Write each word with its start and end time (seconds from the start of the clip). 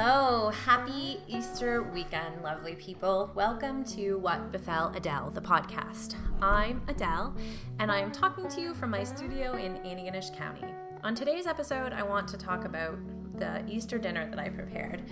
Hello, 0.00 0.50
happy 0.50 1.20
Easter 1.26 1.82
weekend, 1.82 2.40
lovely 2.44 2.76
people. 2.76 3.32
Welcome 3.34 3.82
to 3.86 4.16
What 4.18 4.52
Befell 4.52 4.92
Adele, 4.94 5.32
the 5.32 5.40
podcast. 5.40 6.14
I'm 6.40 6.80
Adele, 6.86 7.34
and 7.80 7.90
I'm 7.90 8.12
talking 8.12 8.48
to 8.48 8.60
you 8.60 8.74
from 8.74 8.90
my 8.90 9.02
studio 9.02 9.54
in 9.54 9.74
Antigonish 9.78 10.36
County. 10.36 10.72
On 11.02 11.16
today's 11.16 11.48
episode, 11.48 11.92
I 11.92 12.04
want 12.04 12.28
to 12.28 12.36
talk 12.36 12.64
about 12.64 12.96
the 13.40 13.64
Easter 13.66 13.98
dinner 13.98 14.30
that 14.30 14.38
I 14.38 14.50
prepared. 14.50 15.02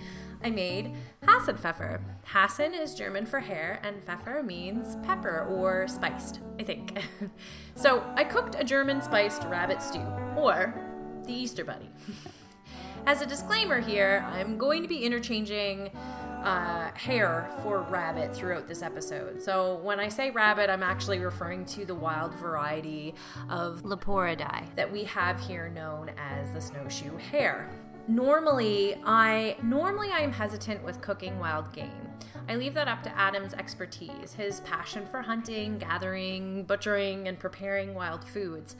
I 0.41 0.51
made 0.51 0.93
Hasenpfeffer. 1.21 1.99
Hasen 2.25 2.73
is 2.73 2.95
German 2.95 3.25
for 3.25 3.41
hare, 3.41 3.81
and 3.83 4.01
Pfeffer 4.05 4.41
means 4.41 4.95
pepper 5.05 5.45
or 5.49 5.89
spiced, 5.89 6.39
I 6.61 6.63
think. 6.63 6.97
so 7.75 8.05
I 8.15 8.23
cooked 8.23 8.55
a 8.57 8.63
German 8.63 9.01
spiced 9.01 9.43
rabbit 9.43 9.81
stew, 9.81 10.07
or 10.37 10.73
the 11.25 11.33
Easter 11.33 11.65
Bunny. 11.65 11.89
As 13.07 13.21
a 13.21 13.25
disclaimer 13.25 13.79
here, 13.79 14.27
I'm 14.33 14.57
going 14.57 14.81
to 14.81 14.87
be 14.89 15.05
interchanging 15.05 15.89
uh, 16.43 16.91
hare 16.93 17.49
for 17.63 17.83
rabbit 17.83 18.35
throughout 18.35 18.67
this 18.67 18.81
episode. 18.81 19.41
So 19.41 19.75
when 19.75 19.97
I 19.97 20.09
say 20.09 20.29
rabbit, 20.29 20.69
I'm 20.69 20.83
actually 20.83 21.19
referring 21.19 21.63
to 21.67 21.85
the 21.85 21.95
wild 21.95 22.33
variety 22.33 23.15
of 23.49 23.83
Leporidae 23.83 24.75
that 24.75 24.91
we 24.91 25.05
have 25.05 25.39
here 25.39 25.69
known 25.69 26.11
as 26.17 26.51
the 26.51 26.59
snowshoe 26.59 27.15
hare. 27.15 27.69
Normally, 28.09 28.97
I 29.05 29.55
normally 29.63 30.09
I 30.11 30.19
am 30.19 30.33
hesitant 30.33 30.83
with 30.83 30.99
cooking 30.99 31.39
wild 31.39 31.71
game. 31.71 32.09
I 32.49 32.57
leave 32.57 32.73
that 32.73 32.89
up 32.89 33.03
to 33.03 33.17
Adam's 33.17 33.53
expertise, 33.53 34.33
his 34.33 34.59
passion 34.61 35.07
for 35.09 35.21
hunting, 35.21 35.77
gathering, 35.77 36.65
butchering, 36.65 37.29
and 37.29 37.39
preparing 37.39 37.93
wild 37.93 38.25
foods, 38.27 38.75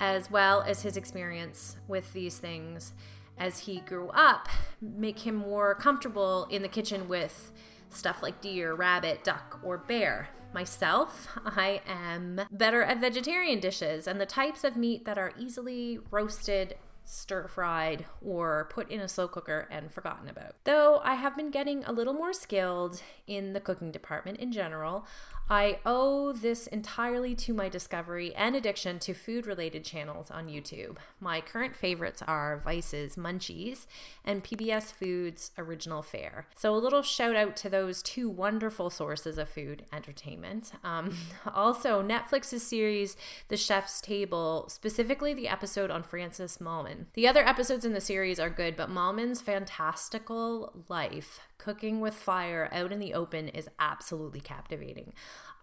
as 0.00 0.30
well 0.30 0.62
as 0.62 0.80
his 0.80 0.96
experience 0.96 1.76
with 1.86 2.10
these 2.14 2.38
things 2.38 2.94
as 3.38 3.60
he 3.60 3.80
grew 3.80 4.08
up 4.08 4.48
make 4.80 5.20
him 5.20 5.34
more 5.34 5.74
comfortable 5.74 6.46
in 6.50 6.62
the 6.62 6.68
kitchen 6.68 7.08
with 7.08 7.52
stuff 7.90 8.22
like 8.22 8.40
deer, 8.40 8.74
rabbit, 8.74 9.24
duck, 9.24 9.60
or 9.62 9.78
bear. 9.78 10.28
Myself, 10.54 11.28
I 11.44 11.82
am 11.86 12.40
better 12.50 12.82
at 12.82 13.00
vegetarian 13.00 13.60
dishes 13.60 14.06
and 14.06 14.20
the 14.20 14.26
types 14.26 14.64
of 14.64 14.76
meat 14.76 15.04
that 15.04 15.18
are 15.18 15.32
easily 15.38 15.98
roasted, 16.10 16.76
stir 17.04 17.48
fried, 17.48 18.06
or 18.24 18.68
put 18.70 18.90
in 18.90 19.00
a 19.00 19.08
slow 19.08 19.28
cooker 19.28 19.68
and 19.70 19.92
forgotten 19.92 20.28
about. 20.28 20.54
Though 20.64 21.00
I 21.04 21.14
have 21.14 21.36
been 21.36 21.50
getting 21.50 21.84
a 21.84 21.92
little 21.92 22.14
more 22.14 22.32
skilled 22.32 23.02
in 23.26 23.52
the 23.52 23.60
cooking 23.60 23.90
department 23.90 24.38
in 24.38 24.52
general, 24.52 25.06
I 25.50 25.78
owe 25.86 26.32
this 26.32 26.66
entirely 26.66 27.34
to 27.36 27.54
my 27.54 27.70
discovery 27.70 28.34
and 28.34 28.54
addiction 28.54 28.98
to 29.00 29.14
food 29.14 29.46
related 29.46 29.82
channels 29.82 30.30
on 30.30 30.46
YouTube. 30.46 30.98
My 31.20 31.40
current 31.40 31.74
favorites 31.74 32.22
are 32.26 32.60
Vice's 32.62 33.16
Munchies 33.16 33.86
and 34.26 34.44
PBS 34.44 34.92
Foods 34.92 35.52
Original 35.56 36.02
Fare. 36.02 36.46
So, 36.54 36.74
a 36.74 36.76
little 36.76 37.00
shout 37.00 37.34
out 37.34 37.56
to 37.56 37.70
those 37.70 38.02
two 38.02 38.28
wonderful 38.28 38.90
sources 38.90 39.38
of 39.38 39.48
food 39.48 39.86
entertainment. 39.90 40.72
Um, 40.84 41.16
also, 41.54 42.02
Netflix's 42.02 42.62
series 42.62 43.16
The 43.48 43.56
Chef's 43.56 44.02
Table, 44.02 44.66
specifically 44.68 45.32
the 45.32 45.48
episode 45.48 45.90
on 45.90 46.02
Francis 46.02 46.58
Mallmann. 46.58 47.06
The 47.14 47.26
other 47.26 47.46
episodes 47.46 47.86
in 47.86 47.94
the 47.94 48.00
series 48.02 48.38
are 48.38 48.50
good, 48.50 48.76
but 48.76 48.90
Mallmann's 48.90 49.40
fantastical 49.40 50.84
life 50.88 51.40
cooking 51.58 52.00
with 52.00 52.14
fire 52.14 52.68
out 52.72 52.92
in 52.92 52.98
the 52.98 53.14
open 53.14 53.48
is 53.48 53.68
absolutely 53.78 54.40
captivating. 54.40 55.12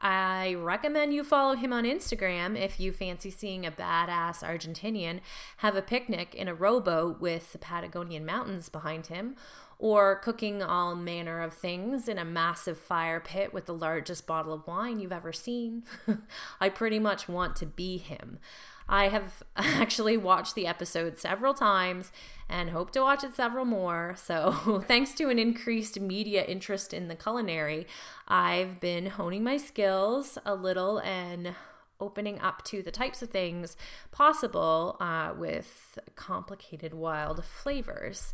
I 0.01 0.53
recommend 0.55 1.13
you 1.13 1.23
follow 1.23 1.55
him 1.55 1.71
on 1.71 1.85
Instagram 1.85 2.59
if 2.59 2.79
you 2.79 2.91
fancy 2.91 3.31
seeing 3.31 3.65
a 3.65 3.71
badass 3.71 4.43
Argentinian 4.43 5.21
have 5.57 5.75
a 5.75 5.81
picnic 5.81 6.35
in 6.35 6.47
a 6.47 6.53
rowboat 6.53 7.21
with 7.21 7.53
the 7.53 7.57
Patagonian 7.57 8.25
mountains 8.25 8.69
behind 8.69 9.07
him, 9.07 9.35
or 9.79 10.17
cooking 10.17 10.61
all 10.61 10.95
manner 10.95 11.41
of 11.41 11.53
things 11.53 12.07
in 12.07 12.17
a 12.17 12.25
massive 12.25 12.77
fire 12.77 13.19
pit 13.19 13.53
with 13.53 13.65
the 13.65 13.73
largest 13.73 14.27
bottle 14.27 14.53
of 14.53 14.67
wine 14.67 14.99
you've 14.99 15.11
ever 15.11 15.33
seen. 15.33 15.83
I 16.61 16.69
pretty 16.69 16.99
much 16.99 17.27
want 17.27 17.55
to 17.57 17.65
be 17.65 17.97
him. 17.97 18.39
I 18.87 19.07
have 19.07 19.43
actually 19.55 20.17
watched 20.17 20.55
the 20.55 20.67
episode 20.67 21.17
several 21.19 21.53
times 21.53 22.11
and 22.47 22.69
hope 22.69 22.91
to 22.91 23.01
watch 23.01 23.23
it 23.23 23.35
several 23.35 23.65
more. 23.65 24.15
So, 24.17 24.83
thanks 24.87 25.13
to 25.15 25.29
an 25.29 25.39
increased 25.39 25.99
media 25.99 26.43
interest 26.43 26.93
in 26.93 27.07
the 27.07 27.15
culinary, 27.15 27.87
I've 28.27 28.79
been 28.79 29.07
honing 29.07 29.43
my 29.43 29.57
skills 29.57 30.37
a 30.45 30.55
little 30.55 30.99
and 30.99 31.55
opening 31.99 32.39
up 32.41 32.63
to 32.65 32.83
the 32.83 32.91
types 32.91 33.21
of 33.21 33.29
things 33.29 33.77
possible 34.11 34.97
uh, 34.99 35.33
with 35.35 35.97
complicated 36.15 36.93
wild 36.93 37.43
flavors. 37.43 38.33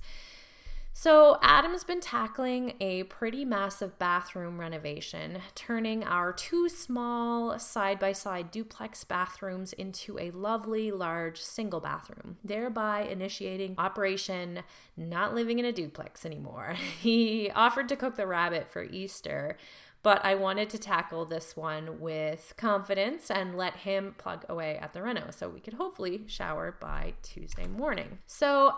So, 0.94 1.40
Adam's 1.42 1.86
been 1.86 2.02
tackling 2.02 2.74
a 2.82 3.04
pretty 3.04 3.46
massive 3.46 3.98
bathroom 3.98 4.60
renovation, 4.60 5.40
turning 5.56 6.04
our 6.04 6.34
two 6.34 6.68
small 6.68 7.58
side 7.58 7.98
by 7.98 8.12
side 8.12 8.52
duplex 8.52 9.06
bathrooms 9.06 9.72
into 9.74 10.20
a 10.20 10.32
lovely 10.32 10.92
large 10.92 11.42
single 11.42 11.80
bathroom, 11.80 12.38
thereby 12.44 13.04
initiating 13.04 13.76
Operation 13.78 14.64
Not 14.98 15.34
Living 15.34 15.60
in 15.60 15.66
a 15.66 15.72
Duplex 15.72 16.26
Anymore. 16.26 16.76
He 17.02 17.50
offered 17.52 17.90
to 17.90 17.96
cook 17.96 18.16
the 18.16 18.28
rabbit 18.28 18.68
for 18.70 18.84
Easter, 18.84 19.58
but 20.04 20.24
I 20.26 20.36
wanted 20.36 20.70
to 20.72 20.78
tackle 20.78 21.26
this 21.26 21.56
one 21.56 22.00
with 22.00 22.54
confidence 22.58 23.30
and 23.30 23.56
let 23.56 23.78
him 23.78 24.16
plug 24.18 24.46
away 24.50 24.78
at 24.78 24.94
the 24.94 25.02
reno 25.02 25.30
so 25.32 25.50
we 25.50 25.60
could 25.60 25.76
hopefully 25.76 26.24
shower 26.28 26.76
by 26.80 27.14
Tuesday 27.22 27.68
morning. 27.68 28.20
So, 28.26 28.76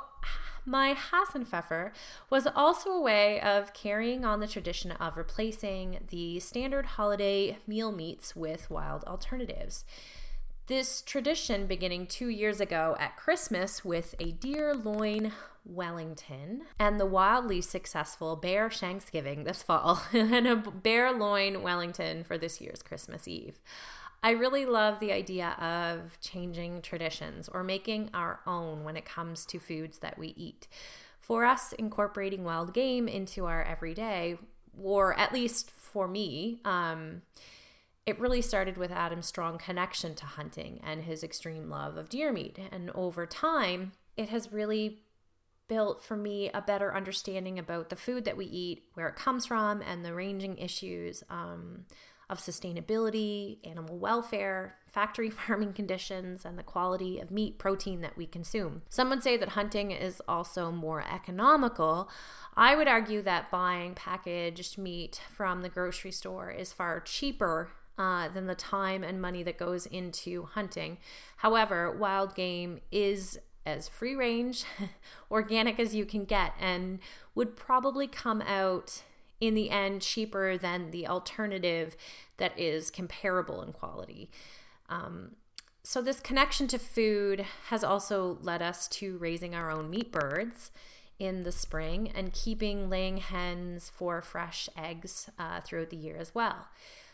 my 0.65 0.95
Hasenpfeffer 0.95 1.91
was 2.29 2.47
also 2.47 2.91
a 2.91 3.01
way 3.01 3.41
of 3.41 3.73
carrying 3.73 4.23
on 4.23 4.39
the 4.39 4.47
tradition 4.47 4.91
of 4.91 5.17
replacing 5.17 5.99
the 6.09 6.39
standard 6.39 6.85
holiday 6.85 7.57
meal 7.67 7.91
meats 7.91 8.35
with 8.35 8.69
wild 8.69 9.03
alternatives. 9.03 9.83
This 10.67 11.01
tradition 11.01 11.67
beginning 11.67 12.07
two 12.07 12.29
years 12.29 12.61
ago 12.61 12.95
at 12.97 13.17
Christmas 13.17 13.83
with 13.83 14.15
a 14.17 14.31
deer 14.31 14.73
loin 14.73 15.33
Wellington 15.65 16.61
and 16.79 16.97
the 16.97 17.05
wildly 17.05 17.59
successful 17.59 18.37
bear 18.37 18.69
Thanksgiving 18.69 19.43
this 19.43 19.61
fall 19.61 20.03
and 20.13 20.47
a 20.47 20.55
bear 20.55 21.11
loin 21.11 21.63
Wellington 21.63 22.23
for 22.23 22.37
this 22.37 22.61
year's 22.61 22.81
Christmas 22.81 23.27
Eve. 23.27 23.59
I 24.23 24.31
really 24.31 24.65
love 24.65 25.01
the 25.01 25.11
idea 25.11 25.49
of 25.59 26.17
changing 26.21 26.81
traditions 26.81 27.49
or 27.49 27.61
making 27.61 28.09
our 28.13 28.39
own 28.47 28.85
when 28.85 28.95
it 28.95 29.03
comes 29.03 29.45
to 29.47 29.59
foods 29.59 29.97
that 29.97 30.17
we 30.17 30.29
eat. 30.37 30.69
For 31.19 31.43
us, 31.43 31.73
incorporating 31.73 32.45
wild 32.45 32.73
game 32.73 33.09
into 33.09 33.47
our 33.47 33.63
everyday, 33.63 34.37
or 34.81 35.13
at 35.19 35.33
least 35.33 35.69
for 35.69 36.07
me, 36.07 36.61
um, 36.63 37.21
it 38.05 38.19
really 38.19 38.41
started 38.41 38.77
with 38.77 38.91
Adam's 38.91 39.27
strong 39.27 39.57
connection 39.57 40.13
to 40.15 40.25
hunting 40.25 40.79
and 40.83 41.03
his 41.03 41.23
extreme 41.23 41.69
love 41.69 41.95
of 41.95 42.09
deer 42.09 42.33
meat. 42.33 42.59
And 42.71 42.91
over 42.91 43.25
time, 43.25 43.93
it 44.17 44.29
has 44.29 44.51
really 44.51 44.99
built 45.69 46.03
for 46.03 46.17
me 46.17 46.49
a 46.53 46.61
better 46.61 46.93
understanding 46.93 47.57
about 47.57 47.89
the 47.89 47.95
food 47.95 48.25
that 48.25 48.37
we 48.37 48.45
eat, 48.45 48.83
where 48.93 49.07
it 49.07 49.15
comes 49.15 49.45
from, 49.45 49.81
and 49.81 50.03
the 50.03 50.13
ranging 50.13 50.57
issues 50.57 51.23
um, 51.29 51.85
of 52.29 52.39
sustainability, 52.39 53.65
animal 53.65 53.97
welfare, 53.97 54.75
factory 54.91 55.29
farming 55.29 55.71
conditions, 55.71 56.43
and 56.43 56.59
the 56.59 56.63
quality 56.63 57.19
of 57.19 57.31
meat 57.31 57.57
protein 57.57 58.01
that 58.01 58.17
we 58.17 58.25
consume. 58.25 58.81
Some 58.89 59.09
would 59.11 59.23
say 59.23 59.37
that 59.37 59.49
hunting 59.49 59.91
is 59.91 60.21
also 60.27 60.71
more 60.71 61.05
economical. 61.09 62.09
I 62.57 62.75
would 62.75 62.89
argue 62.89 63.21
that 63.21 63.49
buying 63.49 63.95
packaged 63.95 64.77
meat 64.77 65.21
from 65.33 65.61
the 65.61 65.69
grocery 65.69 66.11
store 66.11 66.51
is 66.51 66.73
far 66.73 66.99
cheaper 66.99 67.69
uh, 67.97 68.27
than 68.29 68.47
the 68.47 68.55
time 68.55 69.03
and 69.03 69.21
money 69.21 69.43
that 69.43 69.57
goes 69.57 69.85
into 69.85 70.43
hunting. 70.43 70.97
However, 71.37 71.91
wild 71.91 72.35
game 72.35 72.81
is 72.91 73.39
as 73.65 73.87
free 73.87 74.15
range, 74.15 74.65
organic 75.31 75.79
as 75.79 75.95
you 75.95 76.05
can 76.05 76.25
get, 76.25 76.53
and 76.59 76.99
would 77.35 77.55
probably 77.55 78.07
come 78.07 78.41
out 78.41 79.03
in 79.39 79.53
the 79.53 79.69
end 79.69 80.01
cheaper 80.01 80.57
than 80.57 80.91
the 80.91 81.07
alternative 81.07 81.95
that 82.37 82.57
is 82.57 82.89
comparable 82.89 83.61
in 83.61 83.73
quality. 83.73 84.29
Um, 84.89 85.35
so, 85.83 86.01
this 86.01 86.19
connection 86.19 86.67
to 86.69 86.79
food 86.79 87.45
has 87.67 87.83
also 87.83 88.37
led 88.41 88.61
us 88.61 88.87
to 88.89 89.17
raising 89.17 89.53
our 89.53 89.69
own 89.69 89.89
meat 89.89 90.11
birds 90.11 90.71
in 91.19 91.43
the 91.43 91.51
spring 91.51 92.11
and 92.15 92.33
keeping 92.33 92.89
laying 92.89 93.17
hens 93.17 93.91
for 93.93 94.21
fresh 94.21 94.69
eggs 94.77 95.29
uh, 95.37 95.59
throughout 95.61 95.89
the 95.89 95.97
year 95.97 96.15
as 96.17 96.33
well. 96.33 96.67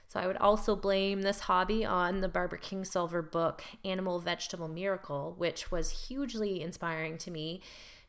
So, 0.09 0.19
I 0.19 0.27
would 0.27 0.38
also 0.38 0.75
blame 0.75 1.21
this 1.21 1.41
hobby 1.41 1.85
on 1.85 2.19
the 2.19 2.27
Barbara 2.27 2.59
Kingsolver 2.59 3.31
book, 3.31 3.63
Animal 3.85 4.19
Vegetable 4.19 4.67
Miracle, 4.67 5.33
which 5.38 5.71
was 5.71 6.07
hugely 6.07 6.61
inspiring 6.61 7.17
to 7.19 7.31
me 7.31 7.61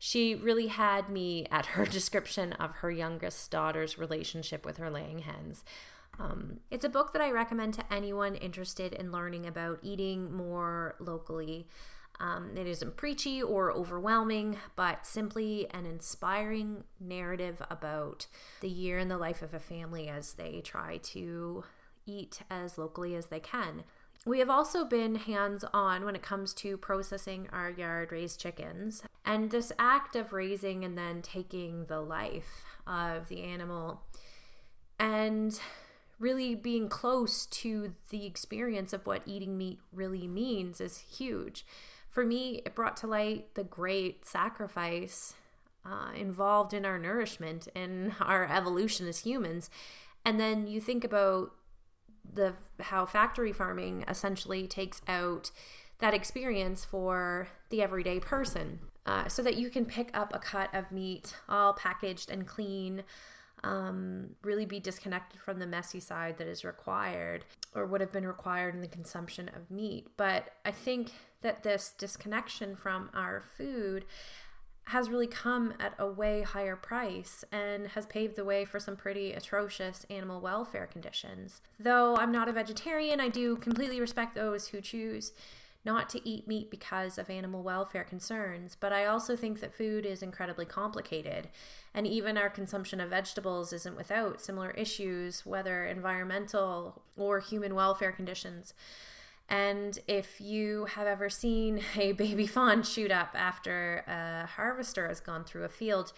she 0.03 0.33
really 0.33 0.65
had 0.65 1.09
me 1.09 1.45
at 1.51 1.67
her 1.67 1.85
description 1.97 2.53
of 2.53 2.71
her 2.77 2.89
youngest 2.89 3.51
daughter's 3.51 3.99
relationship 3.99 4.65
with 4.65 4.77
her 4.77 4.89
laying 4.89 5.19
hens. 5.19 5.63
Um, 6.19 6.61
it's 6.71 6.83
a 6.83 6.89
book 6.89 7.13
that 7.13 7.21
I 7.21 7.29
recommend 7.29 7.75
to 7.75 7.93
anyone 7.93 8.33
interested 8.33 8.93
in 8.93 9.11
learning 9.11 9.45
about 9.45 9.77
eating 9.83 10.33
more 10.35 10.95
locally. 10.99 11.67
Um, 12.19 12.57
it 12.57 12.65
isn't 12.65 12.97
preachy 12.97 13.43
or 13.43 13.71
overwhelming, 13.71 14.57
but 14.75 15.05
simply 15.05 15.67
an 15.69 15.85
inspiring 15.85 16.83
narrative 16.99 17.61
about 17.69 18.25
the 18.61 18.69
year 18.69 18.97
in 18.97 19.07
the 19.07 19.19
life 19.19 19.43
of 19.43 19.53
a 19.53 19.59
family 19.59 20.09
as 20.09 20.33
they 20.33 20.61
try 20.61 20.97
to 20.97 21.63
eat 22.05 22.41
as 22.49 22.77
locally 22.77 23.15
as 23.15 23.27
they 23.27 23.39
can. 23.39 23.83
We 24.25 24.39
have 24.39 24.49
also 24.49 24.85
been 24.85 25.15
hands 25.15 25.65
on 25.73 26.05
when 26.05 26.15
it 26.15 26.21
comes 26.21 26.53
to 26.55 26.77
processing 26.77 27.47
our 27.51 27.71
yard 27.71 28.11
raised 28.11 28.39
chickens. 28.39 29.01
And 29.25 29.49
this 29.49 29.71
act 29.79 30.15
of 30.15 30.31
raising 30.31 30.85
and 30.85 30.97
then 30.97 31.21
taking 31.21 31.85
the 31.85 32.01
life 32.01 32.63
of 32.85 33.29
the 33.29 33.41
animal 33.41 34.03
and 34.99 35.59
really 36.19 36.53
being 36.53 36.87
close 36.87 37.47
to 37.47 37.95
the 38.09 38.27
experience 38.27 38.93
of 38.93 39.07
what 39.07 39.23
eating 39.25 39.57
meat 39.57 39.79
really 39.91 40.27
means 40.27 40.79
is 40.79 40.99
huge. 40.99 41.65
For 42.09 42.23
me, 42.23 42.61
it 42.63 42.75
brought 42.75 42.97
to 42.97 43.07
light 43.07 43.55
the 43.55 43.63
great 43.63 44.25
sacrifice 44.25 45.33
uh, 45.83 46.11
involved 46.15 46.73
in 46.73 46.85
our 46.85 46.99
nourishment 46.99 47.67
and 47.75 48.13
our 48.19 48.45
evolution 48.45 49.07
as 49.07 49.19
humans. 49.19 49.71
And 50.23 50.39
then 50.39 50.67
you 50.67 50.79
think 50.79 51.03
about 51.03 51.53
the 52.33 52.53
how 52.79 53.05
factory 53.05 53.51
farming 53.51 54.03
essentially 54.07 54.67
takes 54.67 55.01
out 55.07 55.51
that 55.99 56.13
experience 56.13 56.83
for 56.83 57.47
the 57.69 57.81
everyday 57.81 58.19
person 58.19 58.79
uh, 59.05 59.27
so 59.27 59.41
that 59.41 59.55
you 59.55 59.69
can 59.69 59.85
pick 59.85 60.09
up 60.13 60.33
a 60.33 60.39
cut 60.39 60.73
of 60.73 60.91
meat 60.91 61.35
all 61.49 61.73
packaged 61.73 62.29
and 62.29 62.47
clean 62.47 63.03
um, 63.63 64.31
really 64.43 64.65
be 64.65 64.79
disconnected 64.79 65.39
from 65.39 65.59
the 65.59 65.67
messy 65.67 65.99
side 65.99 66.37
that 66.39 66.47
is 66.47 66.65
required 66.65 67.45
or 67.75 67.85
would 67.85 68.01
have 68.01 68.11
been 68.11 68.25
required 68.25 68.73
in 68.73 68.81
the 68.81 68.87
consumption 68.87 69.49
of 69.55 69.69
meat. 69.69 70.07
But 70.17 70.53
i 70.65 70.71
think 70.71 71.11
that 71.41 71.63
this 71.63 71.93
disconnection 71.97 72.75
from 72.75 73.09
our 73.13 73.41
food 73.57 74.05
has 74.85 75.09
really 75.09 75.27
come 75.27 75.73
at 75.79 75.93
a 75.97 76.07
way 76.07 76.41
higher 76.41 76.75
price 76.75 77.45
and 77.51 77.87
has 77.89 78.05
paved 78.05 78.35
the 78.35 78.43
way 78.43 78.65
for 78.65 78.79
some 78.79 78.95
pretty 78.95 79.31
atrocious 79.31 80.05
animal 80.09 80.41
welfare 80.41 80.87
conditions. 80.87 81.61
Though 81.79 82.15
I'm 82.17 82.31
not 82.31 82.49
a 82.49 82.53
vegetarian, 82.53 83.19
I 83.19 83.29
do 83.29 83.55
completely 83.55 84.01
respect 84.01 84.35
those 84.35 84.67
who 84.67 84.81
choose 84.81 85.33
not 85.83 86.09
to 86.09 86.27
eat 86.27 86.47
meat 86.47 86.69
because 86.69 87.17
of 87.17 87.29
animal 87.29 87.63
welfare 87.63 88.03
concerns, 88.03 88.77
but 88.79 88.93
I 88.93 89.05
also 89.05 89.35
think 89.35 89.61
that 89.61 89.73
food 89.73 90.05
is 90.05 90.21
incredibly 90.21 90.65
complicated, 90.65 91.49
and 91.93 92.05
even 92.05 92.37
our 92.37 92.49
consumption 92.49 93.01
of 93.01 93.09
vegetables 93.09 93.73
isn't 93.73 93.95
without 93.95 94.41
similar 94.41 94.71
issues, 94.71 95.45
whether 95.45 95.85
environmental 95.85 97.01
or 97.17 97.39
human 97.39 97.73
welfare 97.73 98.11
conditions. 98.11 98.73
And 99.51 99.99
if 100.07 100.39
you 100.39 100.85
have 100.85 101.05
ever 101.05 101.29
seen 101.29 101.81
a 101.97 102.13
baby 102.13 102.47
fawn 102.47 102.81
shoot 102.83 103.11
up 103.11 103.35
after 103.35 104.03
a 104.07 104.47
harvester 104.47 105.07
has 105.07 105.19
gone 105.19 105.43
through 105.43 105.65
a 105.65 105.69
field, 105.69 106.13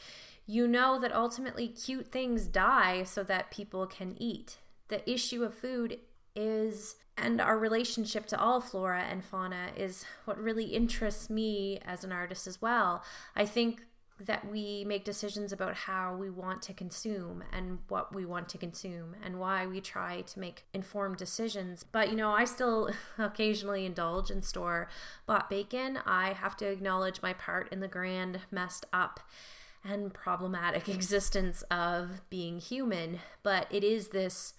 you 0.45 0.67
know 0.67 0.99
that 0.99 1.13
ultimately 1.13 1.67
cute 1.67 2.07
things 2.07 2.47
die 2.47 3.03
so 3.03 3.23
that 3.23 3.49
people 3.49 3.87
can 3.87 4.15
eat. 4.19 4.57
The 4.89 5.09
issue 5.09 5.43
of 5.43 5.55
food 5.55 5.99
is, 6.35 6.97
and 7.17 7.41
our 7.41 7.57
relationship 7.57 8.27
to 8.27 8.39
all 8.39 8.61
flora 8.61 9.01
and 9.01 9.25
fauna 9.25 9.69
is 9.75 10.05
what 10.25 10.37
really 10.37 10.65
interests 10.65 11.29
me 11.29 11.79
as 11.85 12.03
an 12.03 12.11
artist 12.11 12.45
as 12.45 12.61
well. 12.61 13.03
I 13.35 13.45
think 13.45 13.81
that 14.19 14.49
we 14.49 14.85
make 14.85 15.03
decisions 15.03 15.51
about 15.51 15.75
how 15.75 16.15
we 16.15 16.29
want 16.29 16.61
to 16.61 16.73
consume 16.73 17.43
and 17.51 17.79
what 17.87 18.13
we 18.13 18.25
want 18.25 18.47
to 18.49 18.57
consume 18.57 19.15
and 19.23 19.39
why 19.39 19.65
we 19.65 19.81
try 19.81 20.21
to 20.21 20.39
make 20.39 20.65
informed 20.73 21.17
decisions. 21.17 21.83
But 21.83 22.09
you 22.09 22.15
know, 22.15 22.31
I 22.31 22.45
still 22.45 22.91
occasionally 23.17 23.85
indulge 23.85 24.29
in 24.29 24.41
store 24.41 24.87
bought 25.25 25.49
bacon. 25.49 25.99
I 26.05 26.33
have 26.33 26.55
to 26.57 26.67
acknowledge 26.67 27.21
my 27.21 27.33
part 27.33 27.71
in 27.71 27.79
the 27.79 27.87
grand 27.87 28.39
messed 28.51 28.85
up 28.93 29.19
and 29.83 30.13
problematic 30.13 30.87
existence 30.93 31.63
of 31.71 32.21
being 32.29 32.59
human, 32.59 33.19
but 33.41 33.67
it 33.71 33.83
is 33.83 34.09
this 34.09 34.53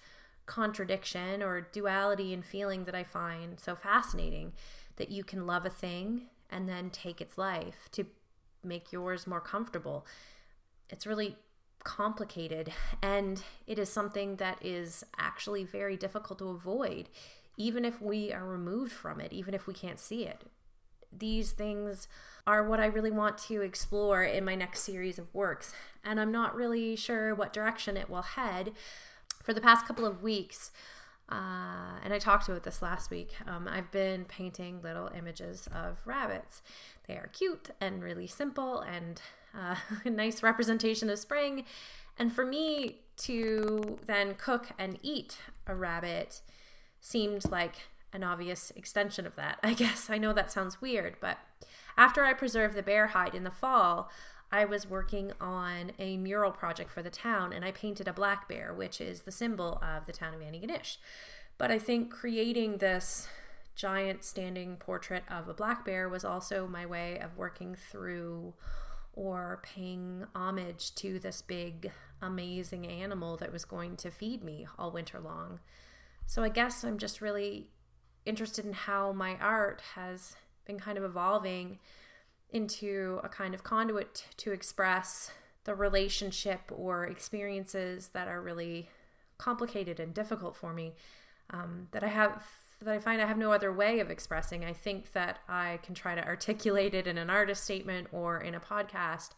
contradiction 0.46 1.42
or 1.42 1.68
duality 1.72 2.32
in 2.32 2.42
feeling 2.42 2.84
that 2.84 2.94
I 2.94 3.04
find 3.04 3.58
so 3.58 3.74
fascinating 3.74 4.52
that 4.96 5.10
you 5.10 5.24
can 5.24 5.46
love 5.46 5.64
a 5.64 5.70
thing 5.70 6.22
and 6.50 6.68
then 6.68 6.90
take 6.90 7.20
its 7.20 7.38
life 7.38 7.88
to 7.92 8.06
make 8.64 8.92
yours 8.92 9.26
more 9.26 9.40
comfortable. 9.40 10.06
It's 10.90 11.06
really 11.06 11.36
complicated 11.84 12.72
and 13.02 13.42
it 13.66 13.78
is 13.78 13.90
something 13.90 14.36
that 14.36 14.58
is 14.64 15.04
actually 15.18 15.64
very 15.64 15.96
difficult 15.96 16.38
to 16.38 16.48
avoid, 16.48 17.08
even 17.56 17.84
if 17.84 18.00
we 18.00 18.32
are 18.32 18.44
removed 18.44 18.92
from 18.92 19.20
it, 19.20 19.32
even 19.32 19.54
if 19.54 19.66
we 19.66 19.74
can't 19.74 20.00
see 20.00 20.24
it. 20.24 20.44
These 21.16 21.52
things 21.52 22.08
are 22.46 22.66
what 22.68 22.80
I 22.80 22.86
really 22.86 23.10
want 23.10 23.38
to 23.38 23.60
explore 23.60 24.24
in 24.24 24.44
my 24.44 24.54
next 24.54 24.80
series 24.80 25.18
of 25.18 25.32
works, 25.32 25.72
and 26.02 26.18
I'm 26.18 26.32
not 26.32 26.56
really 26.56 26.96
sure 26.96 27.34
what 27.34 27.52
direction 27.52 27.96
it 27.96 28.10
will 28.10 28.22
head. 28.22 28.72
For 29.42 29.52
the 29.54 29.60
past 29.60 29.86
couple 29.86 30.06
of 30.06 30.22
weeks, 30.22 30.72
uh, 31.30 31.98
and 32.02 32.12
I 32.12 32.18
talked 32.18 32.48
about 32.48 32.64
this 32.64 32.82
last 32.82 33.10
week. 33.10 33.34
Um, 33.46 33.66
I've 33.66 33.90
been 33.90 34.24
painting 34.24 34.80
little 34.82 35.10
images 35.16 35.68
of 35.74 35.98
rabbits. 36.04 36.62
They 37.06 37.14
are 37.14 37.30
cute 37.32 37.70
and 37.80 38.02
really 38.02 38.26
simple 38.26 38.80
and 38.80 39.20
uh, 39.58 39.76
a 40.04 40.10
nice 40.10 40.42
representation 40.42 41.08
of 41.08 41.18
spring. 41.18 41.64
And 42.18 42.32
for 42.32 42.44
me 42.44 43.00
to 43.16 43.98
then 44.06 44.34
cook 44.34 44.68
and 44.78 44.98
eat 45.02 45.38
a 45.66 45.74
rabbit 45.74 46.42
seemed 47.00 47.50
like 47.50 47.74
an 48.12 48.22
obvious 48.22 48.72
extension 48.76 49.26
of 49.26 49.34
that. 49.36 49.58
I 49.62 49.72
guess 49.74 50.10
I 50.10 50.18
know 50.18 50.32
that 50.32 50.52
sounds 50.52 50.80
weird, 50.80 51.16
but 51.20 51.38
after 51.96 52.24
I 52.24 52.32
preserve 52.32 52.74
the 52.74 52.82
bear 52.82 53.08
hide 53.08 53.34
in 53.34 53.44
the 53.44 53.50
fall, 53.50 54.10
I 54.54 54.66
was 54.66 54.88
working 54.88 55.32
on 55.40 55.90
a 55.98 56.16
mural 56.16 56.52
project 56.52 56.88
for 56.92 57.02
the 57.02 57.10
town 57.10 57.52
and 57.52 57.64
I 57.64 57.72
painted 57.72 58.06
a 58.06 58.12
black 58.12 58.48
bear, 58.48 58.72
which 58.72 59.00
is 59.00 59.22
the 59.22 59.32
symbol 59.32 59.82
of 59.82 60.06
the 60.06 60.12
town 60.12 60.32
of 60.32 60.40
Antigonish. 60.40 60.98
But 61.58 61.72
I 61.72 61.80
think 61.80 62.12
creating 62.12 62.76
this 62.76 63.26
giant 63.74 64.22
standing 64.22 64.76
portrait 64.76 65.24
of 65.28 65.48
a 65.48 65.54
black 65.54 65.84
bear 65.84 66.08
was 66.08 66.24
also 66.24 66.68
my 66.68 66.86
way 66.86 67.18
of 67.18 67.36
working 67.36 67.74
through 67.74 68.54
or 69.12 69.60
paying 69.64 70.24
homage 70.36 70.94
to 70.94 71.18
this 71.18 71.42
big, 71.42 71.90
amazing 72.22 72.86
animal 72.86 73.36
that 73.38 73.52
was 73.52 73.64
going 73.64 73.96
to 73.96 74.10
feed 74.12 74.44
me 74.44 74.68
all 74.78 74.92
winter 74.92 75.18
long. 75.18 75.58
So 76.26 76.44
I 76.44 76.48
guess 76.48 76.84
I'm 76.84 76.98
just 76.98 77.20
really 77.20 77.70
interested 78.24 78.64
in 78.64 78.72
how 78.72 79.10
my 79.10 79.34
art 79.38 79.82
has 79.96 80.36
been 80.64 80.78
kind 80.78 80.96
of 80.96 81.02
evolving 81.02 81.80
into 82.54 83.20
a 83.24 83.28
kind 83.28 83.52
of 83.52 83.64
conduit 83.64 84.26
to 84.38 84.52
express 84.52 85.32
the 85.64 85.74
relationship 85.74 86.60
or 86.70 87.04
experiences 87.04 88.08
that 88.14 88.28
are 88.28 88.40
really 88.40 88.88
complicated 89.38 89.98
and 89.98 90.14
difficult 90.14 90.54
for 90.54 90.72
me 90.72 90.94
um, 91.50 91.88
that 91.90 92.04
I 92.04 92.08
have 92.08 92.46
that 92.84 92.94
I 92.94 92.98
find 92.98 93.20
I 93.20 93.26
have 93.26 93.38
no 93.38 93.52
other 93.52 93.72
way 93.72 94.00
of 94.00 94.10
expressing. 94.10 94.64
I 94.64 94.72
think 94.72 95.12
that 95.12 95.40
I 95.48 95.78
can 95.82 95.94
try 95.94 96.14
to 96.14 96.26
articulate 96.26 96.94
it 96.94 97.06
in 97.06 97.18
an 97.18 97.30
artist 97.30 97.64
statement 97.64 98.08
or 98.12 98.40
in 98.40 98.54
a 98.54 98.60
podcast, 98.60 99.30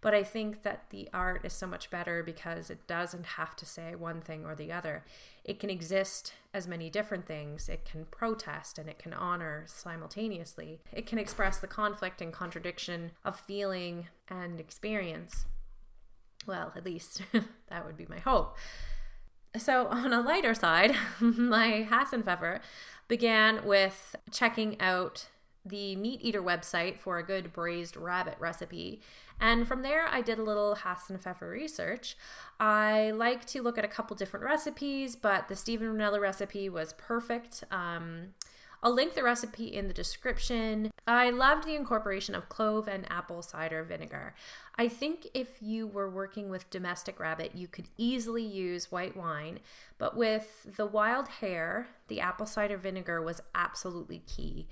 but 0.00 0.14
I 0.14 0.22
think 0.22 0.62
that 0.62 0.84
the 0.90 1.08
art 1.12 1.44
is 1.44 1.52
so 1.52 1.66
much 1.66 1.90
better 1.90 2.22
because 2.22 2.70
it 2.70 2.86
doesn't 2.86 3.26
have 3.26 3.54
to 3.56 3.66
say 3.66 3.94
one 3.94 4.20
thing 4.20 4.44
or 4.46 4.54
the 4.54 4.72
other. 4.72 5.04
It 5.44 5.58
can 5.58 5.68
exist 5.68 6.32
as 6.54 6.66
many 6.66 6.88
different 6.88 7.26
things. 7.26 7.68
It 7.68 7.84
can 7.84 8.06
protest 8.06 8.78
and 8.78 8.88
it 8.88 8.98
can 8.98 9.12
honor 9.12 9.64
simultaneously. 9.66 10.80
It 10.92 11.06
can 11.06 11.18
express 11.18 11.58
the 11.58 11.66
conflict 11.66 12.22
and 12.22 12.32
contradiction 12.32 13.12
of 13.24 13.38
feeling 13.38 14.08
and 14.28 14.58
experience. 14.58 15.44
Well, 16.46 16.72
at 16.74 16.84
least 16.84 17.22
that 17.68 17.86
would 17.86 17.96
be 17.96 18.06
my 18.08 18.18
hope. 18.18 18.56
So, 19.56 19.86
on 19.90 20.12
a 20.12 20.20
lighter 20.20 20.54
side, 20.54 20.94
my 21.20 21.86
Hasenpfeffer 21.90 22.60
began 23.08 23.64
with 23.66 24.14
checking 24.30 24.80
out 24.80 25.26
the 25.64 25.94
Meat 25.96 26.20
Eater 26.22 26.42
website 26.42 26.98
for 26.98 27.18
a 27.18 27.22
good 27.22 27.52
braised 27.52 27.96
rabbit 27.96 28.36
recipe. 28.38 29.00
And 29.38 29.66
from 29.66 29.82
there, 29.82 30.06
I 30.06 30.20
did 30.20 30.38
a 30.38 30.42
little 30.42 30.76
Hasenpfeffer 30.76 31.50
research. 31.50 32.16
I 32.58 33.10
like 33.10 33.46
to 33.46 33.62
look 33.62 33.78
at 33.78 33.84
a 33.84 33.88
couple 33.88 34.16
different 34.16 34.44
recipes, 34.44 35.16
but 35.16 35.48
the 35.48 35.56
Steven 35.56 35.88
Rinella 35.88 36.20
recipe 36.20 36.68
was 36.68 36.92
perfect. 36.94 37.64
Um, 37.70 38.34
I'll 38.82 38.94
link 38.94 39.14
the 39.14 39.22
recipe 39.22 39.66
in 39.66 39.88
the 39.88 39.94
description. 39.94 40.90
I 41.06 41.30
loved 41.30 41.66
the 41.66 41.74
incorporation 41.74 42.34
of 42.34 42.48
clove 42.48 42.88
and 42.88 43.10
apple 43.10 43.42
cider 43.42 43.82
vinegar. 43.84 44.34
I 44.78 44.88
think 44.88 45.26
if 45.34 45.60
you 45.60 45.86
were 45.86 46.08
working 46.08 46.48
with 46.48 46.70
domestic 46.70 47.20
rabbit, 47.20 47.52
you 47.54 47.68
could 47.68 47.88
easily 47.98 48.42
use 48.42 48.90
white 48.90 49.16
wine, 49.16 49.60
but 49.98 50.16
with 50.16 50.74
the 50.76 50.86
wild 50.86 51.28
hare, 51.28 51.88
the 52.08 52.20
apple 52.20 52.46
cider 52.46 52.78
vinegar 52.78 53.20
was 53.20 53.42
absolutely 53.54 54.22
key. 54.26 54.66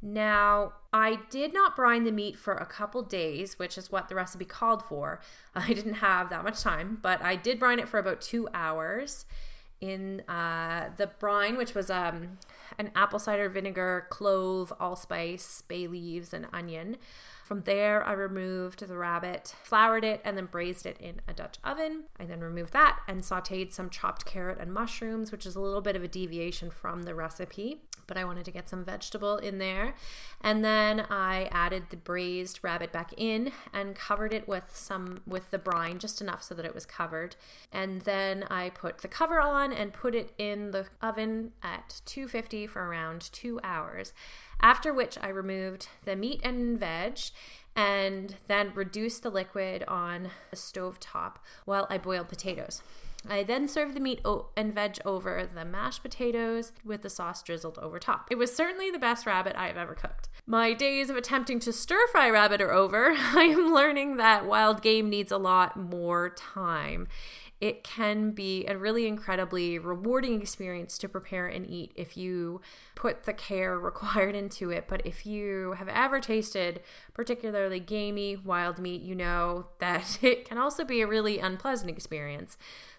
Now, 0.00 0.74
I 0.92 1.18
did 1.28 1.52
not 1.52 1.74
brine 1.74 2.04
the 2.04 2.12
meat 2.12 2.38
for 2.38 2.54
a 2.54 2.66
couple 2.66 3.02
days, 3.02 3.58
which 3.58 3.76
is 3.76 3.90
what 3.90 4.08
the 4.08 4.14
recipe 4.14 4.44
called 4.44 4.84
for. 4.84 5.20
I 5.54 5.72
didn't 5.72 5.94
have 5.94 6.30
that 6.30 6.44
much 6.44 6.62
time, 6.62 6.98
but 7.02 7.20
I 7.20 7.34
did 7.34 7.58
brine 7.58 7.80
it 7.80 7.88
for 7.88 7.98
about 7.98 8.20
two 8.20 8.48
hours. 8.54 9.26
In 9.80 10.20
uh, 10.28 10.90
the 10.96 11.06
brine, 11.06 11.56
which 11.56 11.74
was 11.74 11.90
um, 11.90 12.38
an 12.78 12.90
apple 12.94 13.18
cider 13.18 13.48
vinegar, 13.48 14.06
clove, 14.10 14.72
allspice, 14.80 15.62
bay 15.62 15.86
leaves, 15.86 16.32
and 16.32 16.46
onion. 16.52 16.96
From 17.44 17.62
there, 17.62 18.04
I 18.04 18.12
removed 18.12 18.86
the 18.86 18.98
rabbit, 18.98 19.54
floured 19.62 20.04
it, 20.04 20.20
and 20.22 20.36
then 20.36 20.46
braised 20.46 20.84
it 20.84 20.98
in 21.00 21.22
a 21.26 21.32
Dutch 21.32 21.56
oven. 21.64 22.04
I 22.20 22.26
then 22.26 22.40
removed 22.40 22.74
that 22.74 22.98
and 23.08 23.22
sauteed 23.22 23.72
some 23.72 23.88
chopped 23.88 24.26
carrot 24.26 24.58
and 24.60 24.70
mushrooms, 24.72 25.32
which 25.32 25.46
is 25.46 25.56
a 25.56 25.60
little 25.60 25.80
bit 25.80 25.96
of 25.96 26.02
a 26.02 26.08
deviation 26.08 26.70
from 26.70 27.04
the 27.04 27.14
recipe, 27.14 27.80
but 28.08 28.16
I 28.16 28.24
wanted 28.24 28.44
to 28.46 28.50
get 28.50 28.68
some 28.68 28.84
vegetable 28.84 29.36
in 29.36 29.58
there. 29.58 29.94
And 30.40 30.64
then 30.64 31.06
I 31.08 31.44
added 31.52 31.84
the 31.90 31.96
braised 31.96 32.58
rabbit 32.62 32.90
back 32.90 33.12
in 33.16 33.52
and 33.72 33.94
covered 33.94 34.32
it 34.32 34.48
with 34.48 34.74
some 34.74 35.20
with 35.26 35.52
the 35.52 35.58
brine, 35.58 36.00
just 36.00 36.20
enough 36.20 36.42
so 36.42 36.54
that 36.56 36.64
it 36.64 36.74
was 36.74 36.84
covered. 36.84 37.36
And 37.72 38.00
then 38.00 38.44
I 38.50 38.70
put 38.70 38.98
the 38.98 39.08
cover 39.08 39.40
on 39.40 39.72
and 39.72 39.92
put 39.92 40.16
it 40.16 40.32
in 40.38 40.72
the 40.72 40.86
oven 41.00 41.52
at 41.62 42.00
250 42.06 42.66
for 42.66 42.88
around 42.88 43.30
two 43.32 43.60
hours. 43.62 44.12
After 44.60 44.92
which 44.92 45.16
I 45.22 45.28
removed 45.28 45.88
the 46.04 46.16
meat 46.16 46.40
and 46.42 46.80
veg 46.80 47.18
and 47.76 48.34
then 48.48 48.72
reduced 48.74 49.22
the 49.22 49.30
liquid 49.30 49.84
on 49.86 50.30
the 50.50 50.56
stove 50.56 50.98
top 50.98 51.38
while 51.64 51.86
I 51.88 51.98
boiled 51.98 52.28
potatoes. 52.28 52.82
I 53.26 53.42
then 53.42 53.66
served 53.68 53.94
the 53.94 54.00
meat 54.00 54.20
and 54.56 54.74
veg 54.74 54.98
over 55.04 55.48
the 55.52 55.64
mashed 55.64 56.02
potatoes 56.02 56.72
with 56.84 57.02
the 57.02 57.10
sauce 57.10 57.42
drizzled 57.42 57.78
over 57.78 57.98
top. 57.98 58.28
It 58.30 58.38
was 58.38 58.54
certainly 58.54 58.90
the 58.90 58.98
best 58.98 59.26
rabbit 59.26 59.56
I 59.56 59.66
have 59.66 59.76
ever 59.76 59.94
cooked. 59.94 60.28
My 60.46 60.72
days 60.72 61.10
of 61.10 61.16
attempting 61.16 61.58
to 61.60 61.72
stir 61.72 62.06
fry 62.12 62.30
rabbit 62.30 62.60
are 62.60 62.72
over. 62.72 63.12
I 63.16 63.44
am 63.44 63.74
learning 63.74 64.16
that 64.16 64.46
wild 64.46 64.82
game 64.82 65.10
needs 65.10 65.32
a 65.32 65.38
lot 65.38 65.76
more 65.76 66.30
time 66.30 67.08
it 67.60 67.82
can 67.82 68.30
be 68.30 68.64
a 68.66 68.78
really 68.78 69.06
incredibly 69.06 69.78
rewarding 69.78 70.40
experience 70.40 70.96
to 70.98 71.08
prepare 71.08 71.48
and 71.48 71.68
eat 71.68 71.90
if 71.96 72.16
you 72.16 72.60
put 72.94 73.24
the 73.24 73.32
care 73.32 73.78
required 73.78 74.34
into 74.34 74.70
it. 74.70 74.86
But 74.88 75.04
if 75.04 75.26
you 75.26 75.74
have 75.78 75.88
ever 75.88 76.20
tasted 76.20 76.80
particularly 77.14 77.80
gamey 77.80 78.36
wild 78.36 78.78
meat, 78.78 79.02
you 79.02 79.14
know 79.14 79.66
that 79.80 80.18
it 80.22 80.48
can 80.48 80.58
also 80.58 80.84
be 80.84 81.00
a 81.00 81.06
really 81.06 81.38
unpleasant 81.38 81.90
experience. 81.90 82.56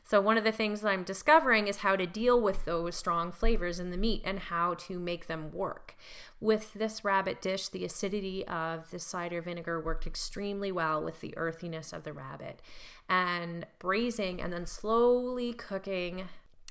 So, 0.10 0.20
one 0.20 0.40
of 0.40 0.44
the 0.44 0.52
things 0.52 0.82
that 0.82 0.90
I'm 0.90 1.04
discovering 1.04 1.68
is 1.68 1.78
how 1.78 1.96
to 1.96 2.08
deal 2.08 2.42
with 2.42 2.66
those 2.66 2.96
strong 2.96 3.32
flavors 3.32 3.80
in 3.80 3.92
the 3.92 3.98
meat 3.98 4.24
and 4.26 4.40
how 4.40 4.74
to 4.74 4.98
make 4.98 5.28
them 5.28 5.52
work. 5.52 5.96
With 6.42 6.74
this 6.74 7.06
rabbit 7.06 7.44
dish, 7.44 7.68
the 7.68 7.86
acidity 7.86 8.44
of 8.48 8.90
the 8.90 8.98
cider 8.98 9.40
vinegar 9.40 9.80
worked 9.80 10.08
extremely 10.08 10.72
well 10.72 11.04
with 11.04 11.22
the 11.22 11.38
earthiness 11.38 11.94
of 11.94 12.06
the 12.06 12.14
rabbit 12.14 12.60
and 13.08 13.68
braising 13.78 14.42
and 14.42 14.52
then 14.52 14.66
slowly 14.66 15.54
cooking 15.54 16.24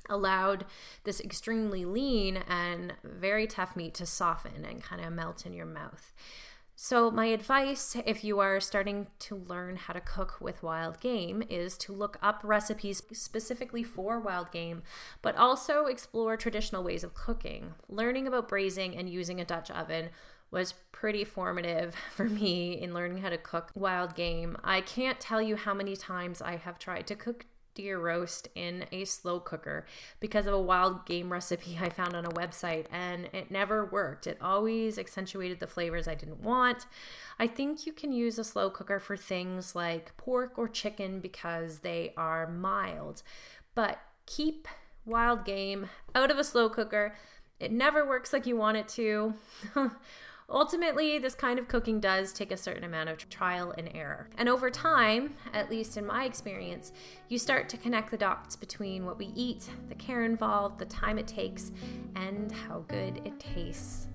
allowed 0.09 0.65
this 1.05 1.21
extremely 1.21 1.85
lean 1.85 2.43
and 2.45 2.93
very 3.05 3.47
tough 3.47 3.73
meat 3.73 3.93
to 3.93 4.05
soften 4.05 4.65
and 4.65 4.83
kind 4.83 5.01
of 5.01 5.13
melt 5.13 5.45
in 5.45 5.53
your 5.53 5.65
mouth. 5.65 6.13
So, 6.81 7.11
my 7.11 7.25
advice 7.25 7.97
if 8.05 8.23
you 8.23 8.39
are 8.39 8.61
starting 8.61 9.07
to 9.19 9.35
learn 9.35 9.75
how 9.75 9.91
to 9.91 9.99
cook 9.99 10.37
with 10.39 10.63
wild 10.63 11.01
game 11.01 11.43
is 11.49 11.77
to 11.79 11.91
look 11.91 12.17
up 12.21 12.39
recipes 12.41 13.03
specifically 13.11 13.83
for 13.83 14.17
wild 14.17 14.49
game, 14.53 14.83
but 15.21 15.35
also 15.35 15.87
explore 15.87 16.37
traditional 16.37 16.81
ways 16.81 17.03
of 17.03 17.13
cooking. 17.13 17.73
Learning 17.89 18.27
about 18.27 18.47
braising 18.47 18.95
and 18.95 19.09
using 19.09 19.41
a 19.41 19.45
Dutch 19.45 19.69
oven 19.69 20.07
was 20.51 20.73
pretty 20.93 21.25
formative 21.25 21.95
for 22.15 22.29
me 22.29 22.79
in 22.79 22.93
learning 22.93 23.17
how 23.17 23.29
to 23.29 23.37
cook 23.37 23.71
wild 23.75 24.15
game. 24.15 24.55
I 24.63 24.79
can't 24.79 25.19
tell 25.19 25.41
you 25.41 25.57
how 25.57 25.73
many 25.73 25.97
times 25.97 26.41
I 26.41 26.55
have 26.55 26.79
tried 26.79 27.07
to 27.07 27.15
cook 27.15 27.45
deer 27.79 27.97
roast 27.97 28.49
in 28.55 28.83
a 28.91 29.05
slow 29.05 29.39
cooker 29.39 29.85
because 30.19 30.45
of 30.45 30.53
a 30.53 30.59
wild 30.59 31.05
game 31.05 31.31
recipe 31.31 31.79
I 31.81 31.87
found 31.87 32.13
on 32.13 32.25
a 32.25 32.31
website 32.31 32.87
and 32.91 33.29
it 33.31 33.49
never 33.49 33.85
worked. 33.85 34.27
It 34.27 34.37
always 34.41 34.99
accentuated 34.99 35.61
the 35.61 35.67
flavors 35.67 36.05
I 36.05 36.15
didn't 36.15 36.41
want. 36.41 36.87
I 37.39 37.47
think 37.47 37.85
you 37.85 37.93
can 37.93 38.11
use 38.11 38.37
a 38.37 38.43
slow 38.43 38.69
cooker 38.69 38.99
for 38.99 39.15
things 39.15 39.75
like 39.75 40.17
pork 40.17 40.57
or 40.57 40.67
chicken 40.67 41.21
because 41.21 41.79
they 41.79 42.11
are 42.17 42.51
mild, 42.51 43.23
but 43.75 43.99
keep 44.25 44.67
wild 45.05 45.45
game 45.45 45.87
out 46.13 46.31
of 46.31 46.37
a 46.37 46.43
slow 46.43 46.67
cooker. 46.67 47.15
It 47.61 47.71
never 47.71 48.05
works 48.05 48.33
like 48.33 48.45
you 48.45 48.57
want 48.57 48.75
it 48.75 48.89
to. 48.89 49.35
Ultimately, 50.51 51.19
this 51.19 51.35
kind 51.35 51.59
of 51.59 51.67
cooking 51.67 51.99
does 51.99 52.33
take 52.33 52.51
a 52.51 52.57
certain 52.57 52.83
amount 52.83 53.09
of 53.09 53.29
trial 53.29 53.71
and 53.77 53.89
error. 53.93 54.29
And 54.35 54.49
over 54.49 54.71
time, 54.71 55.35
at 55.53 55.69
least 55.69 55.95
in 55.95 56.07
my 56.07 56.25
experience, 56.25 56.91
you 57.27 57.37
start 57.37 57.69
to 57.69 57.77
connect 57.77 58.09
the 58.09 58.17
dots 58.17 58.55
between 58.55 59.05
what 59.05 59.19
we 59.19 59.27
eat, 59.35 59.69
the 59.89 59.95
care 59.95 60.23
involved, 60.23 60.79
the 60.79 60.85
time 60.85 61.19
it 61.19 61.27
takes, 61.27 61.71
and 62.15 62.51
how 62.51 62.83
good 62.87 63.21
it 63.25 63.39
tastes. 63.39 64.07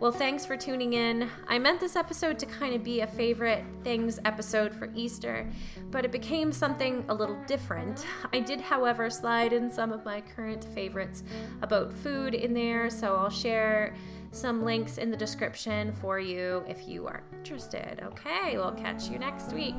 Well, 0.00 0.12
thanks 0.12 0.46
for 0.46 0.56
tuning 0.56 0.94
in. 0.94 1.28
I 1.48 1.58
meant 1.58 1.80
this 1.80 1.96
episode 1.96 2.38
to 2.38 2.46
kind 2.46 2.74
of 2.74 2.84
be 2.84 3.00
a 3.00 3.06
favorite 3.06 3.64
things 3.82 4.18
episode 4.24 4.74
for 4.74 4.90
Easter, 4.94 5.46
but 5.90 6.04
it 6.04 6.12
became 6.12 6.52
something 6.52 7.04
a 7.08 7.14
little 7.14 7.38
different. 7.46 8.06
I 8.32 8.40
did, 8.40 8.60
however, 8.60 9.10
slide 9.10 9.52
in 9.52 9.70
some 9.70 9.92
of 9.92 10.04
my 10.04 10.20
current 10.20 10.64
favorites 10.74 11.22
about 11.60 11.92
food 11.92 12.34
in 12.34 12.54
there, 12.54 12.88
so 12.88 13.16
I'll 13.16 13.28
share 13.30 13.94
some 14.32 14.64
links 14.64 14.98
in 14.98 15.10
the 15.10 15.16
description 15.16 15.92
for 15.92 16.18
you 16.18 16.64
if 16.68 16.86
you 16.88 17.06
are 17.06 17.22
interested. 17.32 18.00
Okay, 18.02 18.56
we'll 18.56 18.72
catch 18.72 19.08
you 19.08 19.18
next 19.18 19.52
week. 19.52 19.76